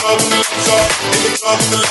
[0.00, 1.90] In the club, in the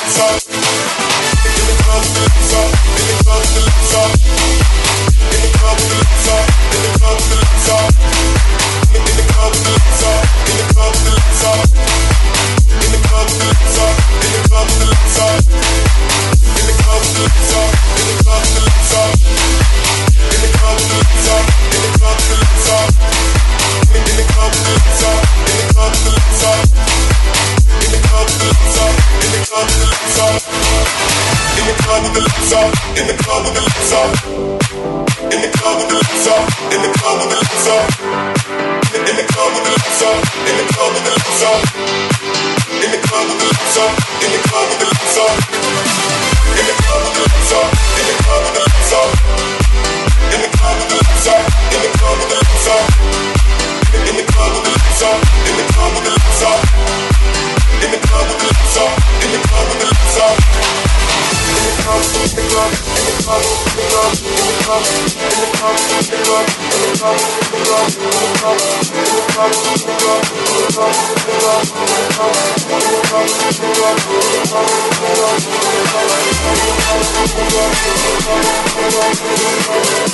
[73.82, 74.10] Thank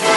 [0.03, 0.14] you.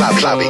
[0.00, 0.20] Clubbing.
[0.20, 0.49] Club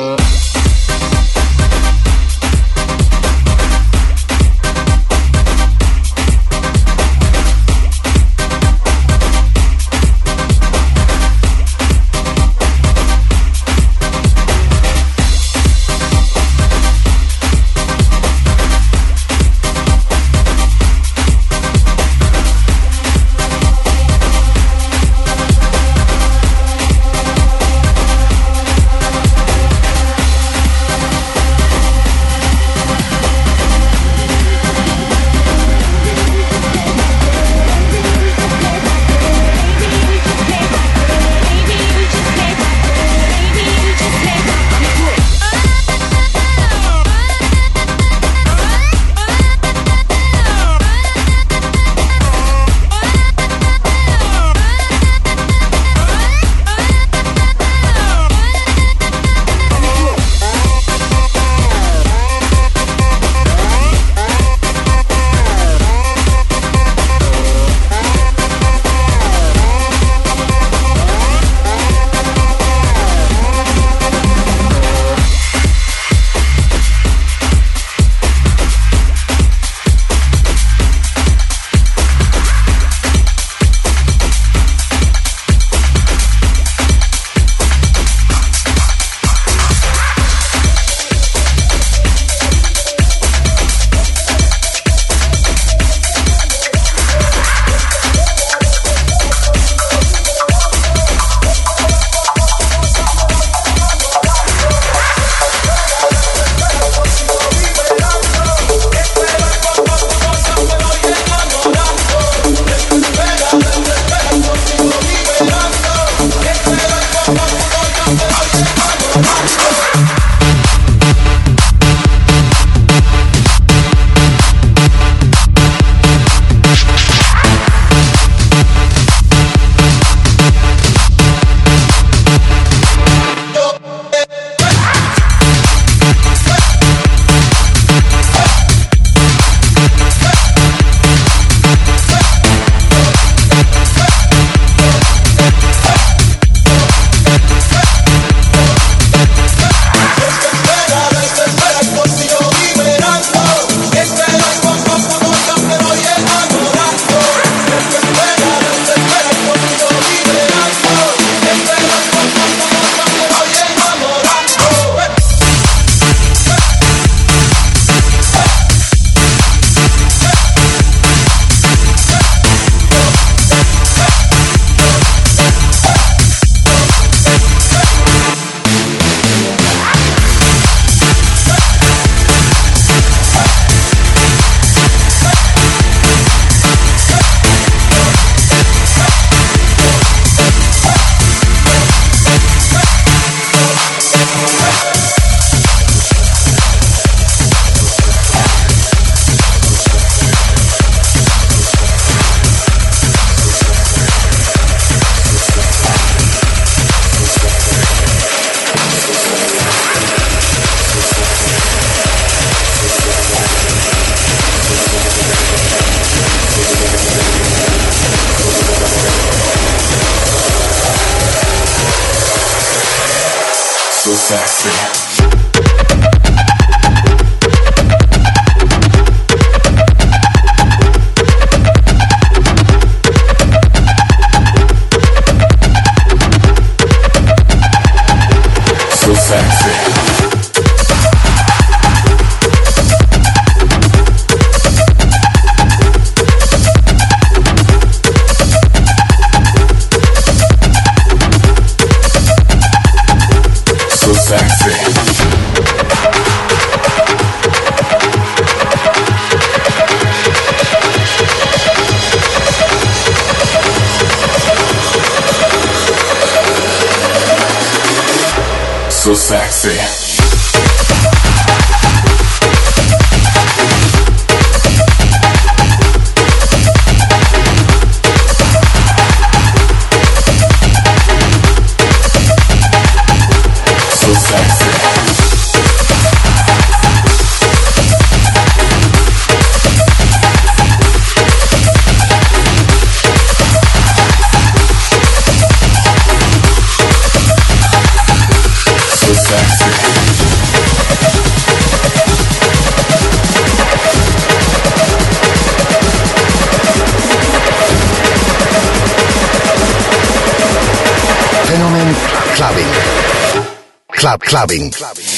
[314.00, 314.70] Club Clubbing.
[314.70, 315.09] Maximize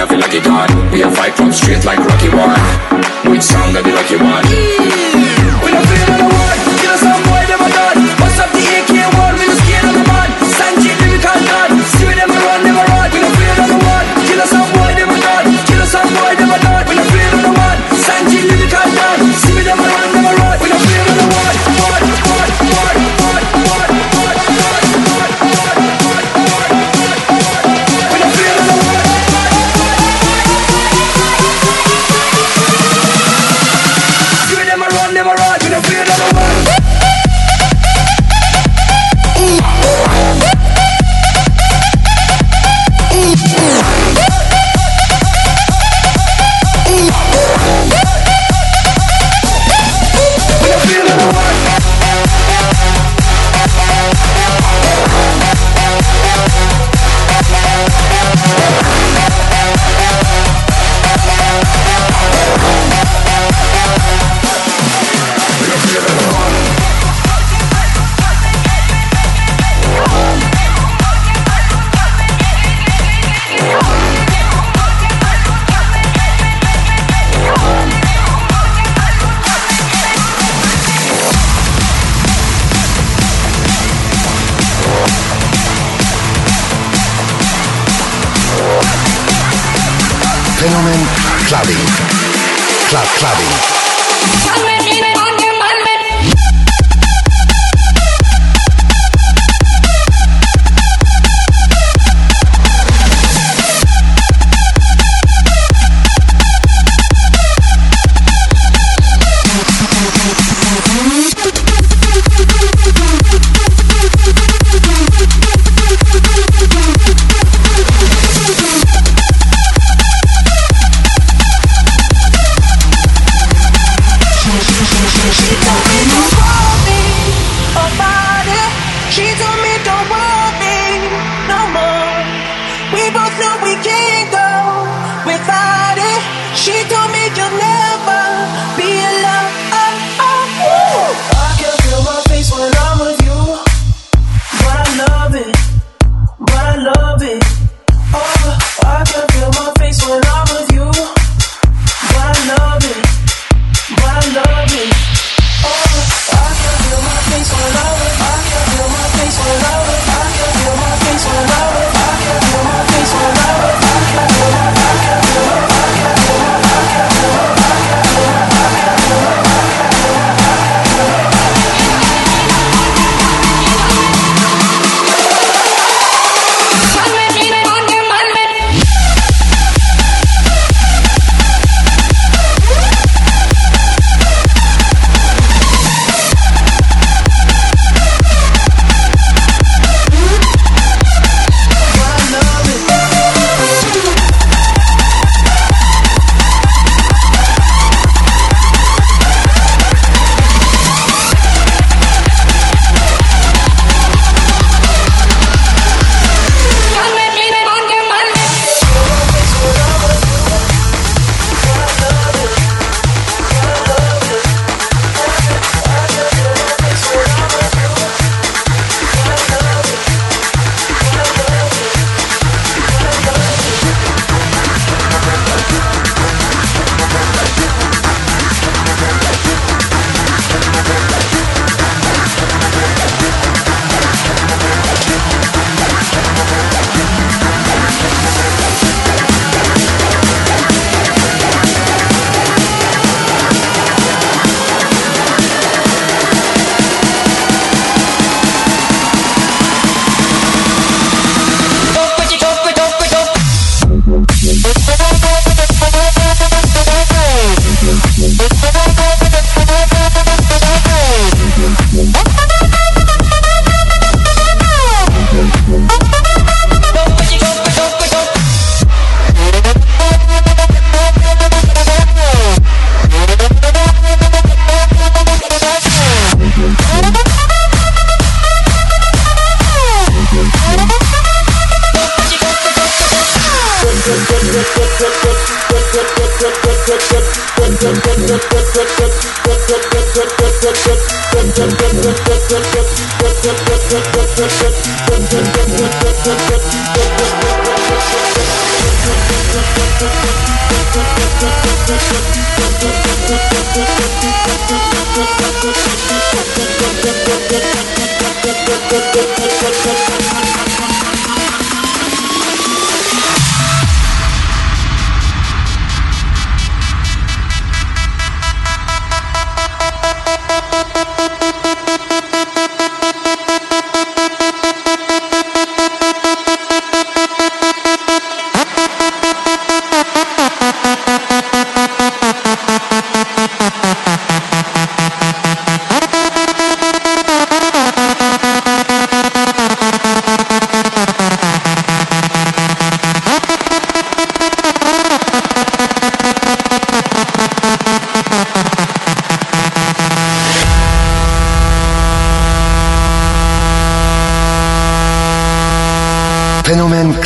[0.00, 0.70] I feel like a god.
[0.92, 3.32] We are fight from straight like Rocky One.
[3.32, 4.67] Which sound that the lucky one?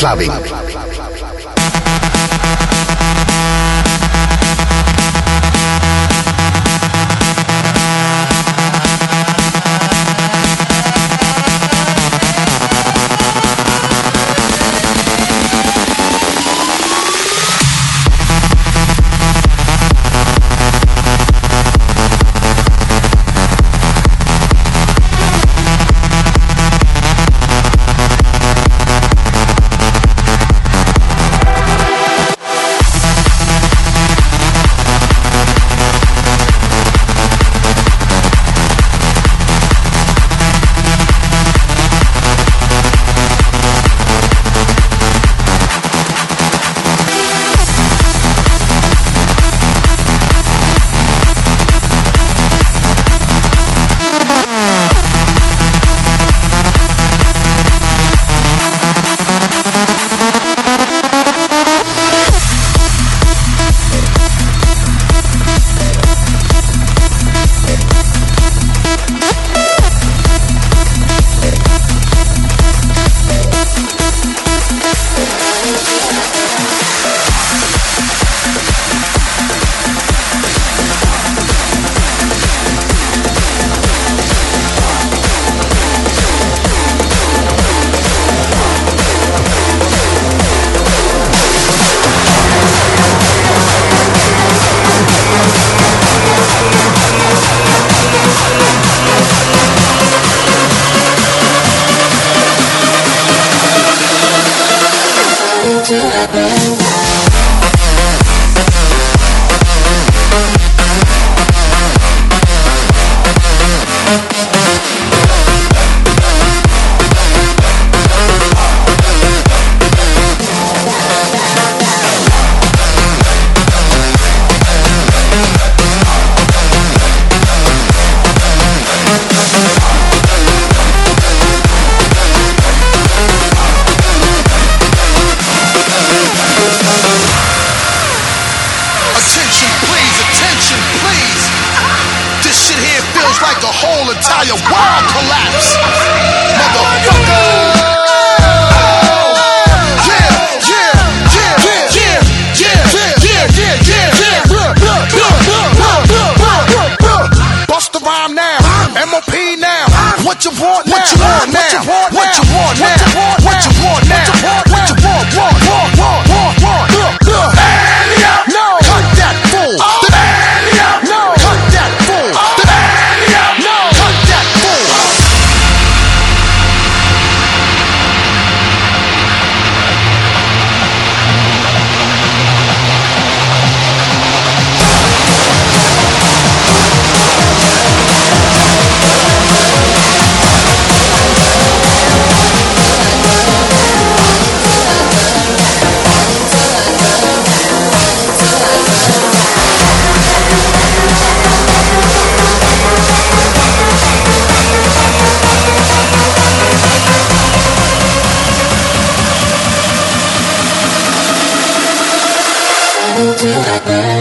[0.03, 0.62] Clubbing.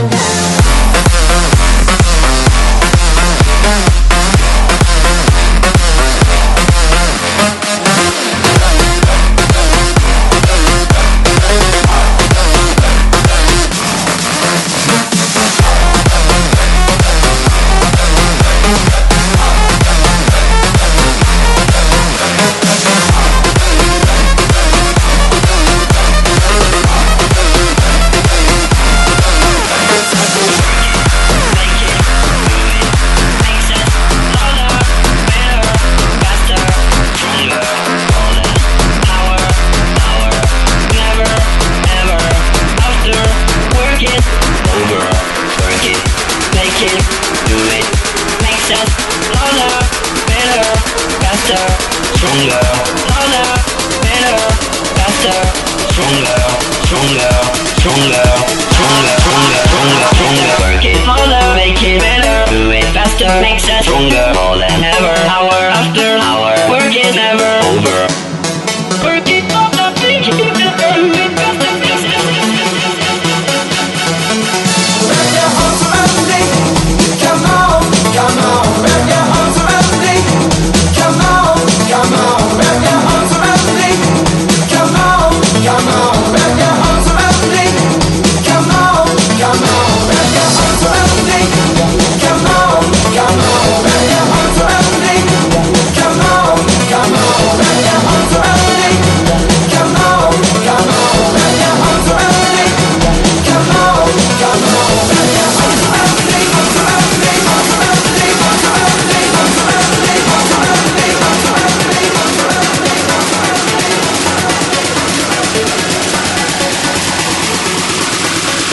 [0.10, 0.51] down.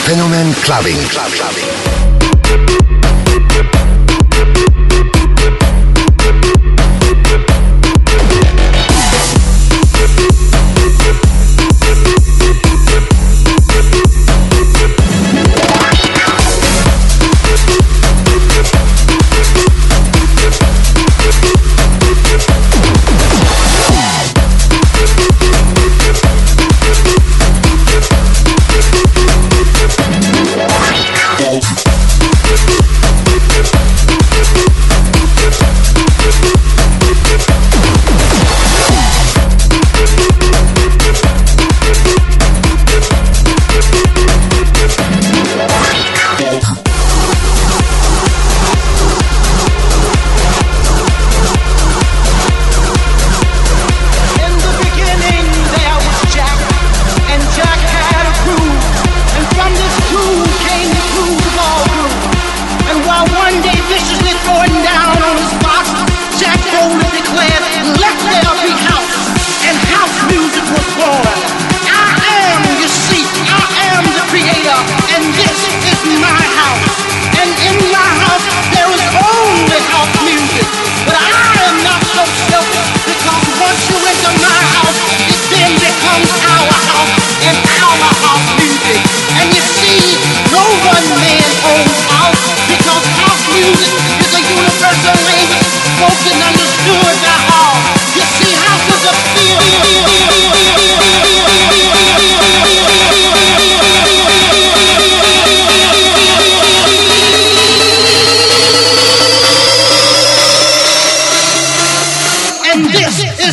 [0.09, 0.97] Fenomen Clubbing.
[1.11, 2.08] Clubbing.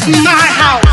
[0.08, 0.85] my house.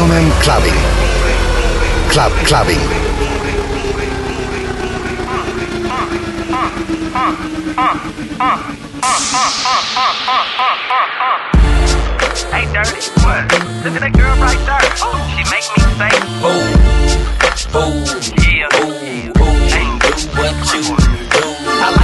[0.00, 0.72] Fenomen Clubbing.
[2.08, 2.78] Club Clubbing.
[12.48, 13.10] Hey, dirty.
[13.20, 13.44] What?
[13.84, 14.88] Look at that girl right there.
[15.02, 16.64] Oh, she make me say, Boom,
[17.72, 18.00] boom,
[18.48, 18.68] yeah.
[18.70, 19.09] boom,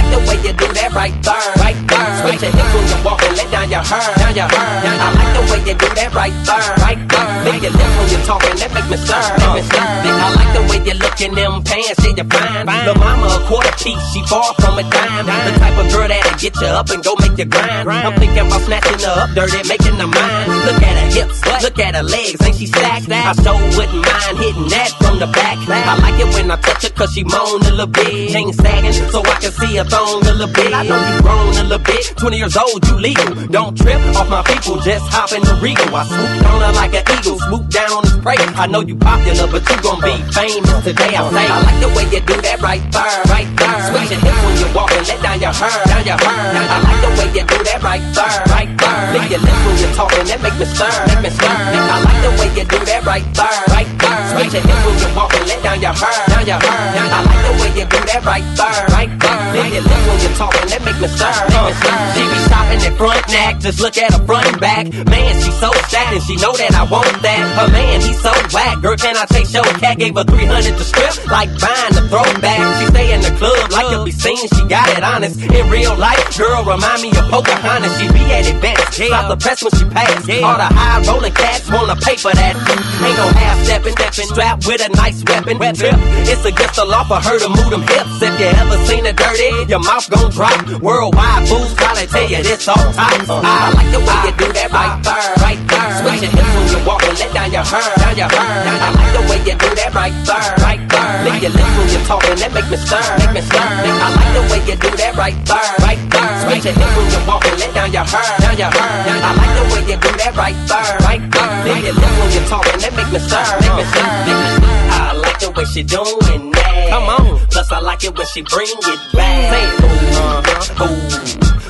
[0.07, 2.07] like the way you do that right there, right there.
[2.23, 4.71] Switch your hips when you walk and let down your hair, down your hair.
[4.87, 7.27] I like the way you do that right there, right there.
[7.43, 9.83] Lick your lips when you talking, that make me stir, make me stir.
[9.83, 12.65] I like the way you look in them pants, yeah, you fine.
[12.87, 15.27] The mama a quarter piece, she far from a dime.
[15.27, 17.87] The type of girl that'll get you up and go make you grind.
[17.87, 20.47] I'm thinking about snatching her up dirty, making her mine.
[20.67, 23.09] Look at her hips, look at her legs, ain't she stacked?
[23.11, 25.57] I so wouldn't mind hitting that from the back.
[25.67, 28.31] I like it when I touch her cause she moan a little bit.
[28.31, 30.73] Chain sagging so I can see her thong a little bit.
[30.73, 33.33] I know you grown a little bit, 20 years old, you legal.
[33.47, 35.89] Don't trip off my people, just hop in the regal.
[35.95, 38.37] I swooped on her like an eagle, swoop down on his prey.
[38.37, 41.13] I know you popular, but you gon' be famous today.
[41.17, 43.77] I say, I like the way you do that right there, right there.
[43.89, 46.37] Switch your hips when you walk and let down your hair, down your hair.
[46.37, 49.01] I like the way you do that right there, right there.
[49.13, 51.49] Lick your lips when you're talking, that make me stir, make me stir.
[51.49, 54.19] I like the way you do that right there, right there.
[54.35, 57.07] Switch your hips when you walk and let down your hair, down your hair.
[57.07, 59.86] I like the way you do that right there, right there.
[59.87, 61.67] Lips when you're talking, that make me stir, stir.
[62.13, 64.83] She be stopping at front neck, just look at her front and back.
[65.07, 67.41] Man, she so sad and she know that I want that.
[67.57, 68.81] Her man, he so whack.
[68.81, 69.97] Girl, can I take your cat?
[69.97, 72.59] Gave her 300 to strip, like buying the throwback.
[72.79, 75.39] She stay in the club, like to be seen, she got it honest.
[75.41, 77.93] In real life, girl, remind me of Pocahontas.
[77.97, 80.21] She be at events, stop the press when she pass.
[80.43, 82.53] All the high rolling cats wanna pay for that.
[82.57, 85.57] Ain't no half stepping, stepping, strapped with a nice weapon.
[85.57, 85.95] Trip,
[86.29, 88.21] it's against the law for her to move them hips.
[88.21, 90.81] If you ever seen her dirty, your mouth gon' drop.
[90.81, 93.21] Worldwide fools probably tell you this all time.
[93.29, 95.89] I like the way you do that right there, right there.
[96.01, 98.57] Switch your hips when you walk and let down your hair, down your hair.
[98.73, 101.13] I like the way you do that right there, right there.
[101.29, 103.61] Lick your lips when you're talking, that make me stir, make me stir.
[103.61, 106.31] I like the way you do that right there, right there.
[106.41, 108.89] Switch your hips when you walk and let down your hair, down your hair.
[108.97, 111.53] I like the way you do that right there, right there.
[111.69, 114.49] Lick your lips when you're talking, that make me stir, make me stir, make me
[114.57, 114.96] stir.
[115.37, 116.89] Like the way she doing that.
[116.89, 117.37] Come on.
[117.49, 119.53] Plus I like it when she bring it back.
[119.53, 119.83] Say it.
[119.83, 120.81] Ooh, uh-huh.
[120.81, 120.97] Ooh,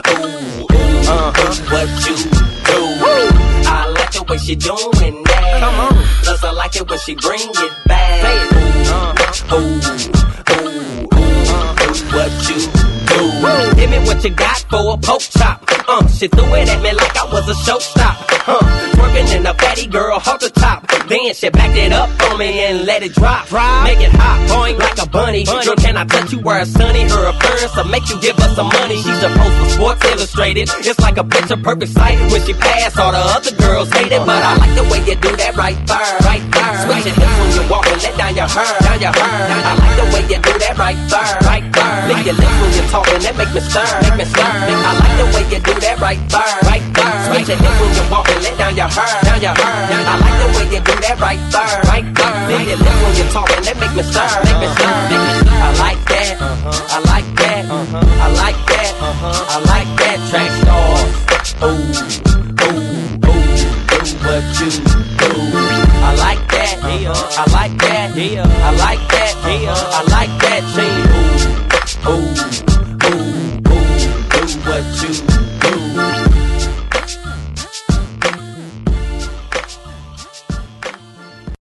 [0.07, 1.51] ooh, ooh, uh-huh.
[1.67, 2.79] What you do?
[3.67, 5.59] I like the way she doing that.
[5.59, 5.93] Come on.
[6.23, 8.21] Plus I like it when she bring it back.
[8.21, 8.53] Say it.
[8.55, 9.55] Ooh, uh-huh.
[9.57, 9.83] Ooh,
[10.63, 11.19] ooh, ooh,
[11.51, 11.91] uh-huh.
[12.15, 13.75] What you do?
[13.75, 15.76] Give me what you got for a poke chop.
[15.89, 18.19] Uh, she threw it at me like I was a showstop.
[18.43, 18.59] Huh,
[18.95, 20.83] twerking in a fatty girl off the top.
[21.07, 23.47] Then she backed it up on me and let it drop.
[23.87, 25.45] Make it hot, boing like a bunny.
[25.47, 27.07] Girl, can I touch you where it's sunny?
[27.07, 28.99] Her appearance will make you give her some money.
[28.99, 30.67] She's supposed to Sports Illustrated.
[30.83, 32.19] It's like a picture perfect sight.
[32.35, 34.19] When she pass, all the other girls hate it.
[34.27, 36.75] But I like the way you do that right there, right there.
[36.83, 39.23] Switch your hips when you walk and let down your hair, down your hair.
[39.23, 41.95] I like the way you do that right there, right there.
[42.11, 44.43] Lick your lips when you're talking, that make me stir, make me stir.
[44.43, 47.15] I like the way you do that right there, right there.
[47.27, 49.75] Switch your hips when you walk and let down your hair, down your hair.
[50.07, 52.33] I like the way you do that right there, right there.
[52.47, 55.31] Lick your lips when you're talking, that make me stir, make me stir, make me
[55.41, 55.57] stir.
[55.57, 60.97] I like that, I like that, I like that, I like that track star.
[61.63, 61.93] Ooh,
[62.63, 63.57] ooh, ooh, ooh,
[64.23, 64.69] what you
[65.17, 65.29] do?
[65.97, 70.63] I like that, I like that, I like that, I like that.
[72.07, 72.66] Ooh, ooh.